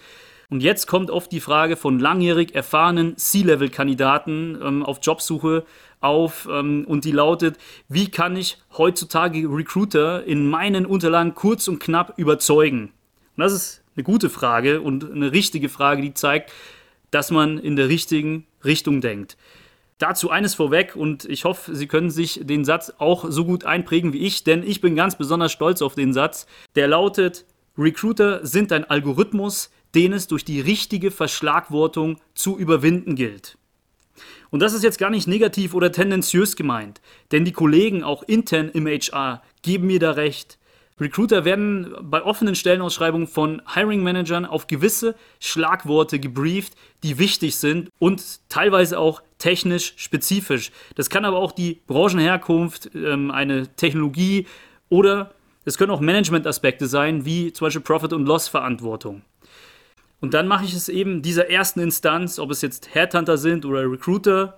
Und 0.50 0.63
jetzt 0.63 0.88
kommt 0.88 1.12
oft 1.12 1.32
die 1.34 1.42
Frage 1.42 1.75
von 1.75 2.00
langjährig 2.00 2.56
erfahrenen 2.56 3.18
C-Level-Kandidaten 3.18 4.58
ähm, 4.63 4.84
auf 4.84 5.00
Jobsuche 5.01 5.66
auf 6.00 6.48
ähm, 6.50 6.86
und 6.88 7.04
die 7.04 7.12
lautet, 7.12 7.58
wie 7.89 8.10
kann 8.10 8.38
ich 8.38 8.58
heutzutage 8.77 9.46
Recruiter 9.50 10.24
in 10.24 10.50
meinen 10.50 10.86
Unterlagen 10.86 11.36
kurz 11.36 11.68
und 11.68 11.80
knapp 11.80 12.13
überzeugen? 12.18 12.94
Und 13.36 13.44
das 13.44 13.51
ist 13.51 13.84
eine 13.96 14.04
gute 14.04 14.30
Frage 14.30 14.80
und 14.80 15.12
eine 15.12 15.34
richtige 15.34 15.68
Frage, 15.68 16.01
die 16.01 16.13
zeigt, 16.13 16.54
dass 17.12 17.30
man 17.30 17.58
in 17.58 17.75
der 17.75 17.89
richtigen 17.89 18.46
Richtung 18.63 19.01
denkt. 19.01 19.38
Dazu 19.98 20.30
eines 20.30 20.56
vorweg 20.56 20.96
und 20.96 21.25
ich 21.25 21.44
hoffe, 21.44 21.75
Sie 21.75 21.88
können 21.88 22.12
sich 22.12 22.42
den 22.44 22.63
Satz 22.63 22.94
auch 23.00 23.25
so 23.30 23.44
gut 23.44 23.66
einprägen 23.66 24.13
wie 24.13 24.20
ich, 24.20 24.44
denn 24.44 24.63
ich 24.63 24.80
bin 24.80 24.96
ganz 24.96 25.18
besonders 25.18 25.51
stolz 25.51 25.82
auf 25.82 25.96
den 25.96 26.13
Satz. 26.13 26.46
Der 26.75 26.88
lautet, 26.88 27.46
Recruiter 27.77 28.46
sind 28.46 28.72
ein 28.72 28.86
Algorithmus, 28.86 29.69
den 29.93 30.13
es 30.13 30.27
durch 30.27 30.43
die 30.43 30.62
richtige 30.62 31.12
Verschlagwortung 31.12 32.19
zu 32.34 32.57
überwinden 32.57 33.15
gilt. 33.15 33.57
Und 34.50 34.62
das 34.62 34.74
ist 34.74 34.84
jetzt 34.84 34.98
gar 34.98 35.10
nicht 35.10 35.27
negativ 35.27 35.74
oder 35.74 35.91
tendenziös 35.91 36.55
gemeint, 36.55 37.01
denn 37.31 37.46
die 37.46 37.51
Kollegen 37.51 38.03
auch 38.03 38.24
intern 38.24 38.69
im 38.69 38.88
HR 38.88 39.43
geben 39.62 39.88
mir 39.88 40.00
da 40.00 40.12
recht. 40.12 40.57
Recruiter 41.00 41.46
werden 41.46 41.96
bei 42.01 42.24
offenen 42.24 42.55
Stellenausschreibungen 42.55 43.27
von 43.27 43.62
Hiring 43.75 44.01
Managern 44.01 44.46
auf 44.46 44.65
gewisse 44.65 45.13
Schlagworte 45.39 46.19
gebrieft, 46.19 46.74
die 47.03 47.19
wichtig 47.19 47.57
sind 47.57 47.91
und 48.00 48.24
teilweise 48.50 48.98
auch 48.98 49.22
technisch 49.38 49.93
spezifisch. 49.98 50.72
Das 50.96 51.12
kann 51.12 51.24
aber 51.24 51.38
auch 51.38 51.51
die 51.51 51.81
Branchenherkunft, 51.86 52.89
ähm, 52.96 53.29
eine 53.29 53.67
Technologie 53.75 54.48
oder 54.89 55.36
es 55.68 55.78
können 55.78 55.92
auch 55.92 56.00
Managementaspekte 56.00 56.88
sein, 56.88 57.26
wie 57.26 57.52
zum 57.52 57.66
Beispiel 57.66 57.82
Profit- 57.82 58.14
und 58.14 58.26
Loss-Verantwortung. 58.26 59.24
Und 60.22 60.34
dann 60.34 60.48
mache 60.48 60.64
ich 60.64 60.74
es 60.74 60.88
eben 60.88 61.22
dieser 61.22 61.50
ersten 61.50 61.82
Instanz, 61.82 62.40
ob 62.40 62.52
es 62.52 62.62
jetzt 62.62 62.96
Headhunter 62.96 63.38
sind 63.38 63.66
oder 63.66 63.82
Recruiter, 63.92 64.58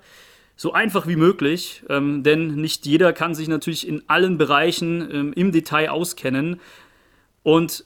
so 0.55 0.71
einfach 0.71 1.07
wie 1.07 1.15
möglich, 1.15 1.83
ähm, 1.89 2.21
denn 2.21 2.53
nicht 2.55 2.85
jeder 2.85 3.11
kann 3.11 3.33
sich 3.33 3.47
natürlich 3.47 3.87
in 3.87 4.03
allen 4.07 4.37
Bereichen 4.37 5.09
ähm, 5.11 5.33
im 5.33 5.51
Detail 5.51 5.89
auskennen 5.89 6.61
und 7.41 7.85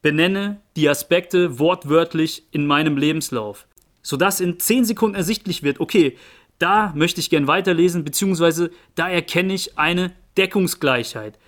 benenne 0.00 0.60
die 0.76 0.88
Aspekte 0.88 1.58
wortwörtlich 1.58 2.44
in 2.52 2.64
meinem 2.64 2.96
Lebenslauf, 2.96 3.66
sodass 4.02 4.40
in 4.40 4.60
10 4.60 4.84
Sekunden 4.84 5.16
ersichtlich 5.16 5.64
wird, 5.64 5.80
okay, 5.80 6.16
da 6.60 6.92
möchte 6.94 7.18
ich 7.18 7.28
gern 7.28 7.48
weiterlesen, 7.48 8.04
beziehungsweise 8.04 8.70
da 8.94 9.08
erkenne 9.08 9.52
ich 9.52 9.76
eine 9.78 10.12
Deckungsgleichheit. 10.36 11.40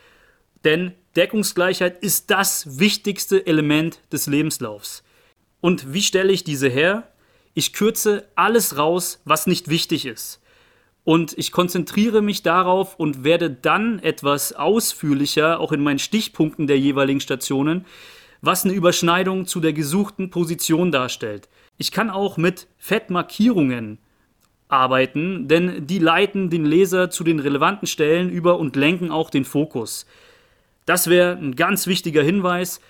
Denn 0.68 0.92
Deckungsgleichheit 1.16 2.02
ist 2.02 2.30
das 2.30 2.78
wichtigste 2.78 3.46
Element 3.46 4.02
des 4.12 4.26
Lebenslaufs. 4.26 5.02
Und 5.62 5.94
wie 5.94 6.02
stelle 6.02 6.30
ich 6.30 6.44
diese 6.44 6.68
her? 6.68 7.08
Ich 7.54 7.72
kürze 7.72 8.28
alles 8.34 8.76
raus, 8.76 9.22
was 9.24 9.46
nicht 9.46 9.68
wichtig 9.68 10.04
ist. 10.04 10.42
Und 11.04 11.32
ich 11.38 11.52
konzentriere 11.52 12.20
mich 12.20 12.42
darauf 12.42 12.96
und 12.96 13.24
werde 13.24 13.48
dann 13.50 13.98
etwas 14.00 14.52
ausführlicher, 14.52 15.58
auch 15.58 15.72
in 15.72 15.82
meinen 15.82 15.98
Stichpunkten 15.98 16.66
der 16.66 16.78
jeweiligen 16.78 17.20
Stationen, 17.20 17.86
was 18.42 18.66
eine 18.66 18.74
Überschneidung 18.74 19.46
zu 19.46 19.60
der 19.60 19.72
gesuchten 19.72 20.28
Position 20.28 20.92
darstellt. 20.92 21.48
Ich 21.78 21.92
kann 21.92 22.10
auch 22.10 22.36
mit 22.36 22.66
Fettmarkierungen 22.76 23.96
arbeiten, 24.68 25.48
denn 25.48 25.86
die 25.86 25.98
leiten 25.98 26.50
den 26.50 26.66
Leser 26.66 27.08
zu 27.08 27.24
den 27.24 27.38
relevanten 27.38 27.88
Stellen 27.88 28.28
über 28.28 28.58
und 28.58 28.76
lenken 28.76 29.10
auch 29.10 29.30
den 29.30 29.46
Fokus. 29.46 30.04
Das 30.88 31.08
wäre 31.10 31.36
ein 31.36 31.54
ganz 31.54 31.86
wichtiger 31.86 32.22
Hinweis 32.22 32.80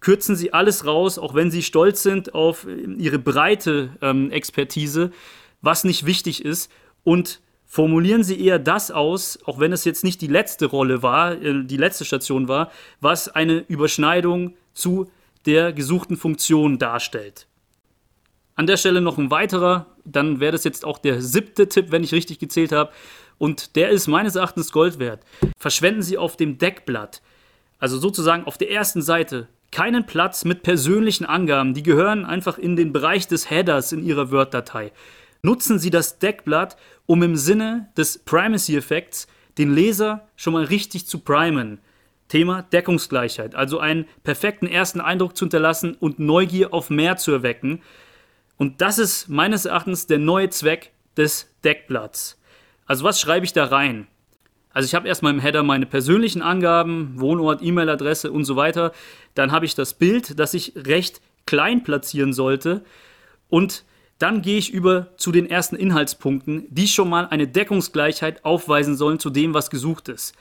kürzen 0.00 0.36
Sie 0.36 0.52
alles 0.52 0.84
raus, 0.84 1.18
auch 1.18 1.34
wenn 1.34 1.50
Sie 1.50 1.62
stolz 1.62 2.02
sind 2.02 2.34
auf 2.34 2.66
Ihre 2.66 3.18
breite 3.18 3.96
ähm, 4.02 4.30
Expertise, 4.30 5.10
was 5.62 5.84
nicht 5.84 6.04
wichtig 6.06 6.44
ist. 6.44 6.70
Und 7.02 7.40
formulieren 7.64 8.22
Sie 8.22 8.38
eher 8.40 8.58
das 8.58 8.90
aus, 8.90 9.38
auch 9.46 9.58
wenn 9.58 9.72
es 9.72 9.84
jetzt 9.84 10.04
nicht 10.04 10.20
die 10.20 10.26
letzte 10.26 10.66
Rolle 10.66 11.02
war, 11.02 11.32
äh, 11.32 11.64
die 11.64 11.76
letzte 11.78 12.04
Station 12.04 12.46
war, 12.46 12.70
was 13.00 13.28
eine 13.28 13.64
Überschneidung 13.68 14.54
zu 14.74 15.10
der 15.46 15.72
gesuchten 15.72 16.16
Funktion 16.16 16.78
darstellt. 16.78 17.46
An 18.54 18.66
der 18.66 18.76
Stelle 18.76 19.00
noch 19.00 19.18
ein 19.18 19.30
weiterer, 19.30 19.86
dann 20.04 20.40
wäre 20.40 20.52
das 20.52 20.64
jetzt 20.64 20.84
auch 20.84 20.98
der 20.98 21.22
siebte 21.22 21.68
Tipp, 21.68 21.90
wenn 21.90 22.04
ich 22.04 22.12
richtig 22.12 22.38
gezählt 22.38 22.72
habe. 22.72 22.92
Und 23.38 23.76
der 23.76 23.90
ist 23.90 24.06
meines 24.08 24.34
Erachtens 24.34 24.72
Gold 24.72 24.98
wert. 24.98 25.24
Verschwenden 25.58 26.02
Sie 26.02 26.16
auf 26.16 26.36
dem 26.36 26.58
Deckblatt, 26.58 27.22
also 27.78 27.98
sozusagen 27.98 28.44
auf 28.44 28.58
der 28.58 28.70
ersten 28.70 29.02
Seite, 29.02 29.48
keinen 29.70 30.06
Platz 30.06 30.44
mit 30.44 30.62
persönlichen 30.62 31.26
Angaben, 31.26 31.74
die 31.74 31.82
gehören 31.82 32.24
einfach 32.24 32.58
in 32.58 32.76
den 32.76 32.92
Bereich 32.92 33.28
des 33.28 33.50
Headers 33.50 33.92
in 33.92 34.04
Ihrer 34.04 34.30
Word-Datei. 34.30 34.92
Nutzen 35.42 35.78
Sie 35.78 35.90
das 35.90 36.18
Deckblatt, 36.18 36.76
um 37.06 37.22
im 37.22 37.36
Sinne 37.36 37.88
des 37.96 38.18
Primacy-Effekts 38.18 39.26
den 39.58 39.74
Leser 39.74 40.28
schon 40.36 40.52
mal 40.52 40.64
richtig 40.64 41.06
zu 41.06 41.18
primen. 41.18 41.78
Thema 42.28 42.62
Deckungsgleichheit, 42.62 43.54
also 43.54 43.78
einen 43.78 44.06
perfekten 44.24 44.66
ersten 44.66 45.00
Eindruck 45.00 45.36
zu 45.36 45.44
hinterlassen 45.44 45.94
und 45.94 46.18
Neugier 46.18 46.74
auf 46.74 46.90
mehr 46.90 47.16
zu 47.16 47.30
erwecken. 47.30 47.82
Und 48.56 48.80
das 48.80 48.98
ist 48.98 49.28
meines 49.28 49.64
Erachtens 49.64 50.06
der 50.06 50.18
neue 50.18 50.50
Zweck 50.50 50.92
des 51.16 51.54
Deckblatts. 51.62 52.40
Also 52.86 53.04
was 53.04 53.20
schreibe 53.20 53.44
ich 53.46 53.52
da 53.52 53.66
rein? 53.66 54.08
Also 54.76 54.88
ich 54.88 54.94
habe 54.94 55.08
erstmal 55.08 55.32
im 55.32 55.40
Header 55.40 55.62
meine 55.62 55.86
persönlichen 55.86 56.42
Angaben, 56.42 57.18
Wohnort, 57.18 57.62
E-Mail-Adresse 57.62 58.30
und 58.30 58.44
so 58.44 58.56
weiter. 58.56 58.92
Dann 59.34 59.50
habe 59.50 59.64
ich 59.64 59.74
das 59.74 59.94
Bild, 59.94 60.38
das 60.38 60.52
ich 60.52 60.74
recht 60.76 61.22
klein 61.46 61.82
platzieren 61.82 62.34
sollte. 62.34 62.84
Und 63.48 63.86
dann 64.18 64.42
gehe 64.42 64.58
ich 64.58 64.70
über 64.70 65.16
zu 65.16 65.32
den 65.32 65.48
ersten 65.48 65.76
Inhaltspunkten, 65.76 66.66
die 66.68 66.88
schon 66.88 67.08
mal 67.08 67.26
eine 67.26 67.48
Deckungsgleichheit 67.48 68.44
aufweisen 68.44 68.96
sollen 68.98 69.18
zu 69.18 69.30
dem, 69.30 69.54
was 69.54 69.70
gesucht 69.70 70.10
ist. 70.10 70.34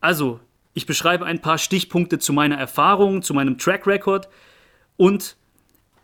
Also, 0.00 0.40
ich 0.72 0.86
beschreibe 0.86 1.26
ein 1.26 1.42
paar 1.42 1.58
Stichpunkte 1.58 2.18
zu 2.18 2.32
meiner 2.32 2.56
Erfahrung, 2.56 3.20
zu 3.20 3.34
meinem 3.34 3.58
Track 3.58 3.86
Record 3.86 4.30
und 4.96 5.36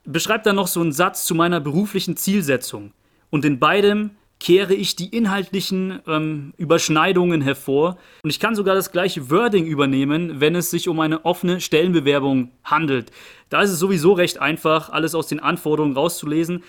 beschreibe 0.04 0.44
dann 0.44 0.56
noch 0.56 0.68
so 0.68 0.82
einen 0.82 0.92
Satz 0.92 1.24
zu 1.24 1.34
meiner 1.34 1.58
beruflichen 1.58 2.18
Zielsetzung. 2.18 2.92
Und 3.30 3.46
in 3.46 3.58
beidem 3.58 4.10
kehre 4.42 4.74
ich 4.74 4.96
die 4.96 5.16
inhaltlichen 5.16 6.00
ähm, 6.08 6.52
Überschneidungen 6.56 7.42
hervor. 7.42 7.96
Und 8.24 8.30
ich 8.30 8.40
kann 8.40 8.56
sogar 8.56 8.74
das 8.74 8.90
gleiche 8.90 9.30
Wording 9.30 9.66
übernehmen, 9.66 10.40
wenn 10.40 10.56
es 10.56 10.68
sich 10.68 10.88
um 10.88 10.98
eine 10.98 11.24
offene 11.24 11.60
Stellenbewerbung 11.60 12.50
handelt. 12.64 13.12
Da 13.50 13.62
ist 13.62 13.70
es 13.70 13.78
sowieso 13.78 14.14
recht 14.14 14.40
einfach, 14.40 14.90
alles 14.90 15.14
aus 15.14 15.28
den 15.28 15.38
Anforderungen 15.38 15.94
rauszulesen. 15.94 16.64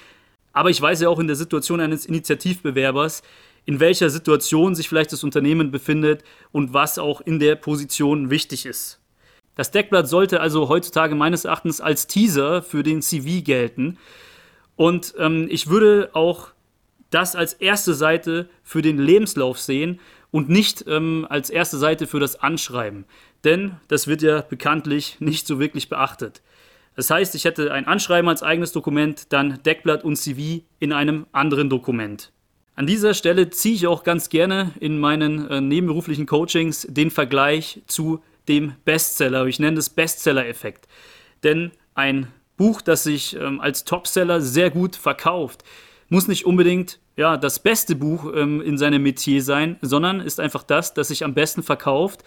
Aber 0.54 0.70
ich 0.70 0.80
weiß 0.80 1.02
ja 1.02 1.10
auch 1.10 1.18
in 1.18 1.26
der 1.26 1.36
Situation 1.36 1.80
eines 1.80 2.06
Initiativbewerbers, 2.06 3.24
in 3.66 3.80
welcher 3.80 4.12
Situation 4.12 4.76
sich 4.76 4.88
vielleicht 4.88 5.12
das 5.12 5.24
Unternehmen 5.24 5.72
befindet 5.72 6.24
und 6.52 6.74
was 6.74 7.00
auch 7.00 7.22
in 7.22 7.40
der 7.40 7.56
Position 7.56 8.30
wichtig 8.30 8.68
ist. 8.68 9.00
Das 9.56 9.72
Deckblatt 9.72 10.08
sollte 10.08 10.42
also 10.42 10.70
heutzutage 10.70 11.16
meines 11.16 11.44
Erachtens 11.44 11.82
als 11.82 12.06
Teaser 12.06 12.62
für 12.62 12.84
den 12.84 13.02
CV 13.02 13.44
gelten. 13.44 13.98
Und 14.76 15.16
ähm, 15.18 15.48
ich 15.50 15.70
würde 15.70 16.12
auch 16.14 16.54
das 17.14 17.36
als 17.36 17.54
erste 17.54 17.94
Seite 17.94 18.50
für 18.64 18.82
den 18.82 18.98
Lebenslauf 18.98 19.60
sehen 19.60 20.00
und 20.32 20.50
nicht 20.50 20.86
ähm, 20.88 21.28
als 21.30 21.50
erste 21.50 21.78
Seite 21.78 22.08
für 22.08 22.20
das 22.20 22.36
Anschreiben. 22.36 23.06
Denn 23.44 23.76
das 23.88 24.08
wird 24.08 24.22
ja 24.22 24.42
bekanntlich 24.42 25.18
nicht 25.20 25.46
so 25.46 25.60
wirklich 25.60 25.90
beachtet. 25.90 26.42
Das 26.96 27.10
heißt, 27.10 27.36
ich 27.36 27.46
hätte 27.46 27.72
ein 27.72 27.86
Anschreiben 27.86 28.30
als 28.30 28.44
eigenes 28.44 28.72
Dokument, 28.72 29.32
dann 29.34 29.62
Deckblatt 29.64 30.04
und 30.04 30.16
CV 30.16 30.64
in 30.80 30.94
einem 30.94 31.26
anderen 31.32 31.70
Dokument. 31.70 32.32
An 32.76 32.88
dieser 32.88 33.14
Stelle 33.14 33.50
ziehe 33.50 33.76
ich 33.76 33.88
auch 33.88 34.04
ganz 34.04 34.30
gerne 34.30 34.72
in 34.80 35.00
meinen 35.00 35.48
äh, 35.50 35.62
nebenberuflichen 35.62 36.26
Coachings 36.26 36.88
den 36.90 37.12
Vergleich 37.12 37.84
zu 37.88 38.24
dem 38.48 38.74
Bestseller. 38.86 39.46
Ich 39.46 39.60
nenne 39.60 39.76
das 39.76 39.90
Bestseller-Effekt. 39.90 40.88
Denn 41.44 41.72
ein 41.94 42.28
Buch, 42.58 42.82
das 42.82 43.04
sich 43.04 43.36
ähm, 43.36 43.62
als 43.62 43.86
Topseller 43.86 44.42
sehr 44.42 44.72
gut 44.72 44.96
verkauft, 44.96 45.64
muss 46.10 46.28
nicht 46.28 46.46
unbedingt 46.46 47.00
ja, 47.16 47.38
das 47.38 47.60
beste 47.60 47.96
Buch 47.96 48.32
ähm, 48.36 48.62
in 48.62 48.78
seinem 48.78 49.04
Metier 49.04 49.44
sein, 49.44 49.78
sondern 49.82 50.20
ist 50.20 50.40
einfach 50.40 50.64
das, 50.64 50.94
das 50.94 51.10
sich 51.10 51.24
am 51.24 51.34
besten 51.34 51.64
verkauft, 51.64 52.24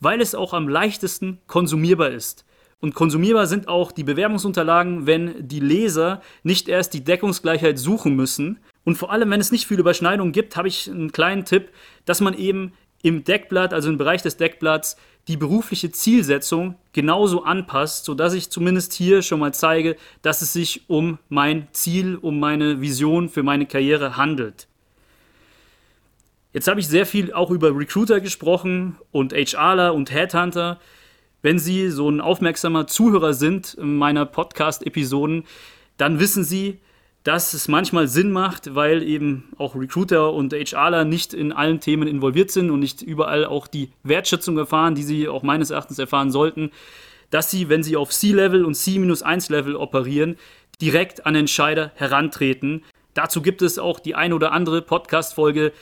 weil 0.00 0.20
es 0.20 0.34
auch 0.34 0.54
am 0.54 0.68
leichtesten 0.68 1.40
konsumierbar 1.46 2.10
ist. 2.10 2.44
Und 2.80 2.94
konsumierbar 2.94 3.46
sind 3.46 3.68
auch 3.68 3.92
die 3.92 4.04
Bewerbungsunterlagen, 4.04 5.06
wenn 5.06 5.46
die 5.46 5.60
Leser 5.60 6.22
nicht 6.42 6.68
erst 6.68 6.94
die 6.94 7.04
Deckungsgleichheit 7.04 7.78
suchen 7.78 8.16
müssen. 8.16 8.58
Und 8.84 8.96
vor 8.96 9.12
allem, 9.12 9.30
wenn 9.30 9.40
es 9.40 9.52
nicht 9.52 9.66
viele 9.66 9.80
Überschneidungen 9.80 10.32
gibt, 10.32 10.56
habe 10.56 10.68
ich 10.68 10.90
einen 10.90 11.12
kleinen 11.12 11.44
Tipp, 11.44 11.68
dass 12.06 12.22
man 12.22 12.32
eben 12.32 12.72
im 13.02 13.24
Deckblatt, 13.24 13.72
also 13.72 13.88
im 13.88 13.98
Bereich 13.98 14.22
des 14.22 14.36
Deckblatts, 14.36 14.96
die 15.28 15.36
berufliche 15.36 15.90
Zielsetzung 15.90 16.76
genauso 16.92 17.44
anpasst, 17.44 18.04
sodass 18.04 18.34
ich 18.34 18.50
zumindest 18.50 18.92
hier 18.92 19.22
schon 19.22 19.40
mal 19.40 19.54
zeige, 19.54 19.96
dass 20.22 20.42
es 20.42 20.52
sich 20.52 20.88
um 20.88 21.18
mein 21.28 21.68
Ziel, 21.72 22.16
um 22.16 22.40
meine 22.40 22.80
Vision 22.80 23.28
für 23.28 23.42
meine 23.42 23.66
Karriere 23.66 24.16
handelt. 24.16 24.66
Jetzt 26.52 26.66
habe 26.66 26.80
ich 26.80 26.88
sehr 26.88 27.06
viel 27.06 27.32
auch 27.32 27.50
über 27.50 27.76
Recruiter 27.76 28.20
gesprochen 28.20 28.96
und 29.12 29.32
HRler 29.32 29.94
und 29.94 30.10
Headhunter. 30.10 30.80
Wenn 31.42 31.60
Sie 31.60 31.90
so 31.90 32.10
ein 32.10 32.20
aufmerksamer 32.20 32.88
Zuhörer 32.88 33.34
sind 33.34 33.76
meiner 33.78 34.26
Podcast-Episoden, 34.26 35.44
dann 35.96 36.18
wissen 36.18 36.42
Sie, 36.42 36.80
dass 37.24 37.52
es 37.52 37.68
manchmal 37.68 38.08
Sinn 38.08 38.32
macht, 38.32 38.74
weil 38.74 39.02
eben 39.02 39.52
auch 39.58 39.74
Recruiter 39.74 40.32
und 40.32 40.52
HRler 40.52 41.04
nicht 41.04 41.34
in 41.34 41.52
allen 41.52 41.80
Themen 41.80 42.08
involviert 42.08 42.50
sind 42.50 42.70
und 42.70 42.80
nicht 42.80 43.02
überall 43.02 43.44
auch 43.44 43.66
die 43.66 43.90
Wertschätzung 44.02 44.56
erfahren, 44.56 44.94
die 44.94 45.02
sie 45.02 45.28
auch 45.28 45.42
meines 45.42 45.70
Erachtens 45.70 45.98
erfahren 45.98 46.30
sollten, 46.30 46.70
dass 47.30 47.50
sie, 47.50 47.68
wenn 47.68 47.82
sie 47.82 47.96
auf 47.96 48.10
C-Level 48.10 48.64
und 48.64 48.74
C-1-Level 48.74 49.76
operieren, 49.76 50.36
direkt 50.80 51.26
an 51.26 51.34
Entscheider 51.34 51.92
herantreten. 51.94 52.84
Dazu 53.14 53.42
gibt 53.42 53.60
es 53.60 53.78
auch 53.78 54.00
die 54.00 54.14
ein 54.14 54.32
oder 54.32 54.52
andere 54.52 54.80
Podcast-Folge, 54.80 55.72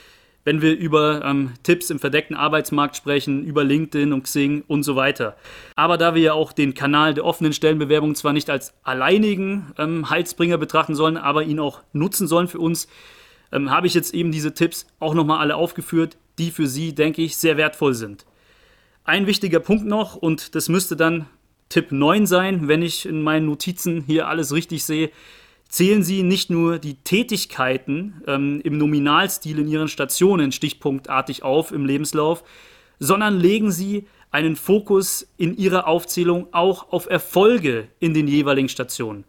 wenn 0.45 0.63
wir 0.63 0.77
über 0.77 1.25
ähm, 1.25 1.53
Tipps 1.63 1.91
im 1.91 1.99
verdeckten 1.99 2.37
Arbeitsmarkt 2.37 2.97
sprechen, 2.97 3.45
über 3.45 3.65
LinkedIn 3.65 4.13
und 4.13 4.23
Xing 4.23 4.65
und 4.67 4.83
so 4.83 4.97
weiter. 4.97 5.37
Aber 5.77 5.99
da 5.99 6.15
wir 6.15 6.23
ja 6.23 6.33
auch 6.33 6.53
den 6.53 6.75
Kanal 6.75 7.15
der 7.15 7.25
offenen 7.25 7.53
Stellenbewerbung 7.53 8.15
zwar 8.15 8.33
nicht 8.33 8.49
als 8.49 8.75
alleinigen 8.83 9.73
ähm, 9.79 10.09
Heilsbringer 10.09 10.59
betrachten 10.59 10.95
sollen, 10.95 11.17
aber 11.17 11.43
ihn 11.43 11.61
auch 11.61 11.83
nutzen 11.93 12.27
sollen 12.27 12.49
für 12.49 12.61
uns, 12.61 12.89
ähm, 13.53 13.71
habe 13.71 13.87
ich 13.87 13.95
jetzt 13.95 14.15
eben 14.15 14.33
diese 14.33 14.55
Tipps 14.55 14.87
auch 15.01 15.15
nochmal 15.15 15.41
alle 15.41 15.57
aufgeführt, 15.57 16.17
die 16.39 16.51
für 16.51 16.67
Sie, 16.67 16.95
denke 16.95 17.23
ich, 17.23 17.37
sehr 17.37 17.57
wertvoll 17.57 17.95
sind. 17.95 18.25
Ein 19.05 19.27
wichtiger 19.27 19.61
Punkt 19.61 19.87
noch, 19.87 20.17
und 20.17 20.55
das 20.55 20.69
müsste 20.69 20.97
dann 20.97 21.27
Tipp 21.69 21.93
9 21.93 22.27
sein, 22.27 22.69
wenn 22.69 22.83
ich 22.83 23.07
in 23.07 23.23
meinen 23.23 23.47
Notizen 23.47 24.03
hier 24.07 24.29
alles 24.29 24.53
richtig 24.53 24.85
sehe, 24.85 25.11
zählen 25.69 26.03
Sie 26.03 26.23
nicht 26.23 26.51
nur 26.51 26.79
die 26.79 26.95
Tätigkeiten 26.95 28.23
ähm, 28.27 28.61
im 28.65 28.79
Nominalstil 28.79 29.59
in 29.59 29.69
Ihren 29.69 29.89
Stationen 29.89 30.53
stichpunktartig 30.53 31.43
auf 31.43 31.73
im 31.73 31.87
Lebenslauf, 31.87 32.43
sondern 32.99 33.39
legen 33.39 33.71
Sie 33.71 34.07
einen 34.31 34.57
Fokus 34.57 35.29
in 35.37 35.57
Ihrer 35.57 35.87
Aufzählung 35.87 36.49
auch 36.53 36.91
auf 36.93 37.09
Erfolge 37.09 37.89
in 38.01 38.15
den 38.15 38.29
jeweiligen 38.29 38.69
Stationen. 38.69 39.25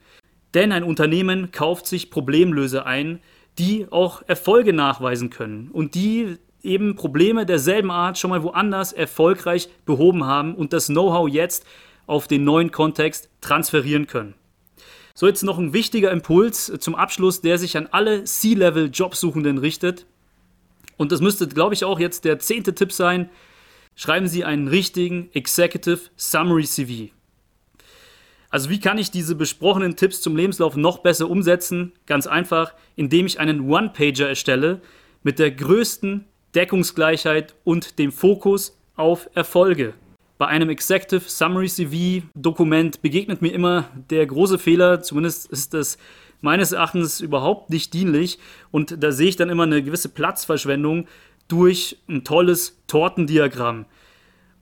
Denn 0.53 0.71
ein 0.71 0.83
Unternehmen 0.83 1.51
kauft 1.51 1.85
sich 1.85 2.09
Problemlöser 2.09 2.85
ein, 2.85 3.19
die 3.59 3.87
auch 3.91 4.23
Erfolge 4.27 4.73
nachweisen 4.73 5.29
können 5.29 5.69
und 5.71 5.95
die 5.95 6.37
eben 6.63 6.95
Probleme 6.95 7.45
derselben 7.45 7.91
Art 7.91 8.17
schon 8.17 8.31
mal 8.31 8.43
woanders 8.43 8.93
erfolgreich 8.93 9.69
behoben 9.85 10.25
haben 10.25 10.55
und 10.55 10.73
das 10.73 10.87
Know-how 10.87 11.29
jetzt 11.29 11.65
auf 12.07 12.27
den 12.27 12.43
neuen 12.43 12.71
Kontext 12.71 13.29
transferieren 13.41 14.07
können. 14.07 14.33
So, 15.19 15.27
jetzt 15.27 15.43
noch 15.43 15.57
ein 15.57 15.73
wichtiger 15.73 16.11
Impuls 16.11 16.71
zum 16.79 16.95
Abschluss, 16.95 17.41
der 17.41 17.57
sich 17.57 17.75
an 17.75 17.89
alle 17.91 18.23
C-Level-Jobsuchenden 18.23 19.57
richtet. 19.57 20.05
Und 20.95 21.11
das 21.11 21.19
müsste, 21.19 21.45
glaube 21.49 21.73
ich, 21.73 21.83
auch 21.83 21.99
jetzt 21.99 22.23
der 22.23 22.39
zehnte 22.39 22.73
Tipp 22.73 22.93
sein. 22.93 23.29
Schreiben 23.95 24.29
Sie 24.29 24.45
einen 24.45 24.69
richtigen 24.69 25.29
Executive 25.33 25.99
Summary 26.15 26.63
CV. 26.63 27.11
Also 28.49 28.69
wie 28.69 28.79
kann 28.79 28.97
ich 28.97 29.11
diese 29.11 29.35
besprochenen 29.35 29.97
Tipps 29.97 30.21
zum 30.21 30.37
Lebenslauf 30.37 30.77
noch 30.77 30.99
besser 30.99 31.29
umsetzen? 31.29 31.91
Ganz 32.05 32.25
einfach, 32.25 32.73
indem 32.95 33.25
ich 33.25 33.41
einen 33.41 33.69
One-Pager 33.69 34.29
erstelle 34.29 34.79
mit 35.21 35.37
der 35.37 35.51
größten 35.51 36.23
Deckungsgleichheit 36.55 37.55
und 37.65 37.99
dem 37.99 38.13
Fokus 38.13 38.79
auf 38.95 39.29
Erfolge 39.33 39.95
bei 40.39 40.47
einem 40.47 40.69
Executive 40.69 41.29
Summary 41.29 41.67
CV 41.67 42.25
Dokument 42.33 43.01
begegnet 43.01 43.41
mir 43.41 43.53
immer 43.53 43.89
der 44.09 44.25
große 44.25 44.57
Fehler, 44.57 45.01
zumindest 45.01 45.51
ist 45.51 45.73
das 45.73 45.97
meines 46.41 46.71
Erachtens 46.71 47.19
überhaupt 47.19 47.69
nicht 47.69 47.93
dienlich 47.93 48.39
und 48.71 49.03
da 49.03 49.11
sehe 49.11 49.27
ich 49.27 49.35
dann 49.35 49.49
immer 49.49 49.63
eine 49.63 49.83
gewisse 49.83 50.07
Platzverschwendung 50.07 51.07
durch 51.49 51.97
ein 52.07 52.23
tolles 52.23 52.79
Tortendiagramm. 52.87 53.85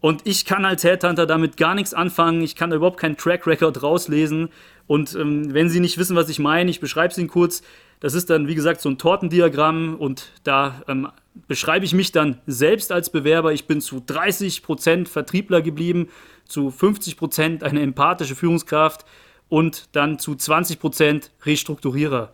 Und 0.01 0.25
ich 0.25 0.45
kann 0.45 0.65
als 0.65 0.83
Headhunter 0.83 1.27
damit 1.27 1.57
gar 1.57 1.75
nichts 1.75 1.93
anfangen. 1.93 2.41
Ich 2.41 2.55
kann 2.55 2.69
da 2.69 2.75
überhaupt 2.75 2.99
keinen 2.99 3.17
Track 3.17 3.45
Record 3.45 3.81
rauslesen. 3.81 4.49
Und 4.85 5.15
ähm, 5.15 5.53
wenn 5.53 5.69
Sie 5.69 5.79
nicht 5.79 5.97
wissen, 5.97 6.15
was 6.15 6.29
ich 6.29 6.39
meine, 6.39 6.69
ich 6.69 6.79
beschreibe 6.79 7.11
es 7.11 7.17
Ihnen 7.17 7.27
kurz. 7.27 7.63
Das 7.99 8.13
ist 8.13 8.29
dann, 8.29 8.47
wie 8.47 8.53
gesagt, 8.55 8.79
so 8.79 8.89
ein 8.89 8.99
Tortendiagramm 8.99 9.95
und 9.95 10.31
da 10.43 10.83
ähm, 10.87 11.09
beschreibe 11.47 11.85
ich 11.85 11.93
mich 11.93 12.11
dann 12.11 12.41
selbst 12.47 12.91
als 12.91 13.09
Bewerber. 13.09 13.53
Ich 13.53 13.67
bin 13.67 13.81
zu 13.81 13.97
30% 13.97 15.07
Vertriebler 15.07 15.61
geblieben, 15.61 16.09
zu 16.45 16.69
50% 16.69 17.63
eine 17.63 17.81
empathische 17.81 18.35
Führungskraft 18.35 19.05
und 19.49 19.89
dann 19.93 20.19
zu 20.19 20.33
20% 20.33 21.29
Restrukturierer. 21.45 22.33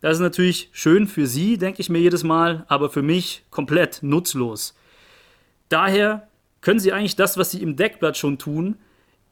Das 0.00 0.14
ist 0.14 0.20
natürlich 0.20 0.70
schön 0.72 1.06
für 1.08 1.26
Sie, 1.26 1.58
denke 1.58 1.80
ich 1.80 1.90
mir 1.90 1.98
jedes 1.98 2.22
Mal, 2.22 2.64
aber 2.68 2.88
für 2.88 3.02
mich 3.02 3.44
komplett 3.50 4.02
nutzlos. 4.02 4.76
Daher 5.68 6.28
können 6.60 6.80
Sie 6.80 6.92
eigentlich 6.92 7.16
das, 7.16 7.36
was 7.36 7.50
Sie 7.50 7.62
im 7.62 7.76
Deckblatt 7.76 8.16
schon 8.16 8.38
tun, 8.38 8.76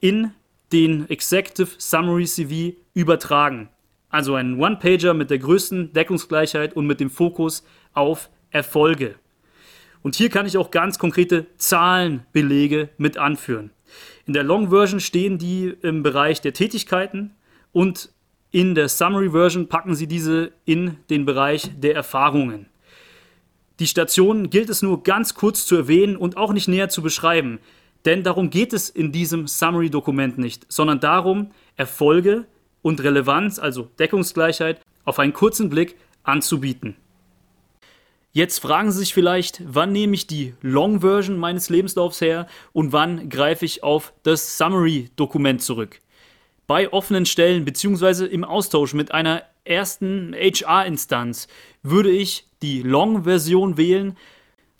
in 0.00 0.32
den 0.72 1.08
Executive 1.08 1.70
Summary 1.78 2.26
CV 2.26 2.76
übertragen. 2.94 3.68
Also 4.08 4.34
ein 4.34 4.58
One-Pager 4.60 5.14
mit 5.14 5.30
der 5.30 5.38
größten 5.38 5.92
Deckungsgleichheit 5.92 6.74
und 6.74 6.86
mit 6.86 7.00
dem 7.00 7.10
Fokus 7.10 7.64
auf 7.92 8.30
Erfolge. 8.50 9.16
Und 10.02 10.14
hier 10.14 10.30
kann 10.30 10.46
ich 10.46 10.56
auch 10.56 10.70
ganz 10.70 10.98
konkrete 10.98 11.46
Zahlenbelege 11.56 12.90
mit 12.96 13.18
anführen. 13.18 13.70
In 14.26 14.32
der 14.32 14.42
Long 14.42 14.70
Version 14.70 15.00
stehen 15.00 15.38
die 15.38 15.74
im 15.82 16.02
Bereich 16.02 16.40
der 16.40 16.52
Tätigkeiten 16.52 17.34
und 17.72 18.10
in 18.50 18.74
der 18.74 18.88
Summary 18.88 19.30
Version 19.30 19.68
packen 19.68 19.94
Sie 19.94 20.06
diese 20.06 20.52
in 20.64 20.96
den 21.10 21.24
Bereich 21.24 21.70
der 21.76 21.94
Erfahrungen. 21.94 22.66
Die 23.80 23.86
Stationen 23.86 24.48
gilt 24.48 24.70
es 24.70 24.80
nur 24.80 25.02
ganz 25.02 25.34
kurz 25.34 25.66
zu 25.66 25.76
erwähnen 25.76 26.16
und 26.16 26.36
auch 26.36 26.52
nicht 26.52 26.68
näher 26.68 26.88
zu 26.88 27.02
beschreiben, 27.02 27.58
denn 28.04 28.22
darum 28.22 28.50
geht 28.50 28.72
es 28.72 28.88
in 28.88 29.12
diesem 29.12 29.46
Summary-Dokument 29.46 30.38
nicht, 30.38 30.64
sondern 30.72 31.00
darum, 31.00 31.50
Erfolge 31.76 32.46
und 32.80 33.02
Relevanz, 33.02 33.58
also 33.58 33.90
Deckungsgleichheit, 33.98 34.80
auf 35.04 35.18
einen 35.18 35.32
kurzen 35.32 35.68
Blick 35.68 35.96
anzubieten. 36.22 36.96
Jetzt 38.36 38.58
fragen 38.58 38.92
Sie 38.92 38.98
sich 38.98 39.14
vielleicht, 39.14 39.62
wann 39.64 39.92
nehme 39.92 40.14
ich 40.14 40.26
die 40.26 40.52
Long-Version 40.60 41.38
meines 41.38 41.70
Lebenslaufs 41.70 42.20
her 42.20 42.46
und 42.74 42.92
wann 42.92 43.30
greife 43.30 43.64
ich 43.64 43.82
auf 43.82 44.12
das 44.24 44.58
Summary-Dokument 44.58 45.62
zurück. 45.62 46.02
Bei 46.66 46.92
offenen 46.92 47.24
Stellen 47.24 47.64
bzw. 47.64 48.26
im 48.26 48.44
Austausch 48.44 48.92
mit 48.92 49.10
einer 49.10 49.42
ersten 49.64 50.34
HR-Instanz 50.34 51.48
würde 51.82 52.10
ich 52.10 52.46
die 52.60 52.82
Long-Version 52.82 53.78
wählen 53.78 54.18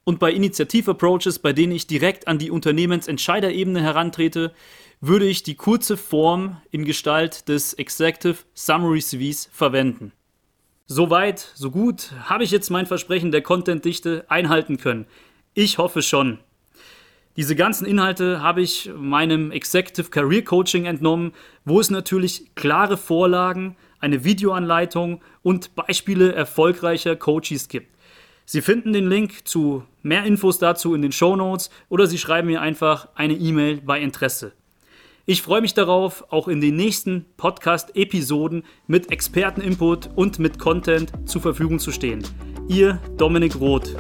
und 0.04 0.18
bei 0.18 0.32
Initiativ-Approaches, 0.32 1.38
bei 1.38 1.54
denen 1.54 1.72
ich 1.72 1.86
direkt 1.86 2.28
an 2.28 2.36
die 2.36 2.50
Unternehmensentscheiderebene 2.50 3.80
herantrete, 3.80 4.52
würde 5.00 5.24
ich 5.24 5.44
die 5.44 5.54
kurze 5.54 5.96
Form 5.96 6.60
in 6.72 6.84
Gestalt 6.84 7.48
des 7.48 7.72
Executive 7.72 8.36
Summary 8.52 9.00
CVs 9.00 9.48
verwenden. 9.50 10.12
Soweit, 10.88 11.40
so 11.54 11.72
gut. 11.72 12.12
Habe 12.26 12.44
ich 12.44 12.52
jetzt 12.52 12.70
mein 12.70 12.86
Versprechen 12.86 13.32
der 13.32 13.42
Contentdichte 13.42 14.24
einhalten 14.28 14.76
können? 14.76 15.06
Ich 15.52 15.78
hoffe 15.78 16.00
schon. 16.00 16.38
Diese 17.36 17.56
ganzen 17.56 17.86
Inhalte 17.86 18.40
habe 18.40 18.62
ich 18.62 18.92
meinem 18.96 19.50
Executive 19.50 20.10
Career 20.10 20.44
Coaching 20.44 20.84
entnommen, 20.84 21.32
wo 21.64 21.80
es 21.80 21.90
natürlich 21.90 22.54
klare 22.54 22.96
Vorlagen, 22.96 23.76
eine 23.98 24.22
Videoanleitung 24.22 25.22
und 25.42 25.74
Beispiele 25.74 26.32
erfolgreicher 26.32 27.16
Coaches 27.16 27.66
gibt. 27.66 27.92
Sie 28.44 28.62
finden 28.62 28.92
den 28.92 29.08
Link 29.08 29.48
zu 29.48 29.82
mehr 30.02 30.22
Infos 30.22 30.60
dazu 30.60 30.94
in 30.94 31.02
den 31.02 31.10
Show 31.10 31.34
Notes 31.34 31.68
oder 31.88 32.06
Sie 32.06 32.16
schreiben 32.16 32.46
mir 32.46 32.60
einfach 32.60 33.08
eine 33.16 33.34
E-Mail 33.34 33.80
bei 33.80 34.00
Interesse. 34.00 34.52
Ich 35.28 35.42
freue 35.42 35.60
mich 35.60 35.74
darauf, 35.74 36.24
auch 36.30 36.46
in 36.46 36.60
den 36.60 36.76
nächsten 36.76 37.26
Podcast-Episoden 37.36 38.62
mit 38.86 39.10
Experteninput 39.10 40.10
und 40.14 40.38
mit 40.38 40.60
Content 40.60 41.10
zur 41.24 41.42
Verfügung 41.42 41.80
zu 41.80 41.90
stehen. 41.90 42.22
Ihr 42.68 43.00
Dominik 43.16 43.58
Roth. 43.58 43.96